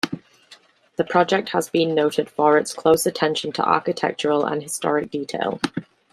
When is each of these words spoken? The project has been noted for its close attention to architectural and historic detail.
The 0.95 1.03
project 1.03 1.49
has 1.49 1.69
been 1.69 1.93
noted 1.93 2.27
for 2.27 2.57
its 2.57 2.73
close 2.73 3.05
attention 3.05 3.51
to 3.51 3.63
architectural 3.63 4.45
and 4.45 4.63
historic 4.63 5.11
detail. 5.11 5.59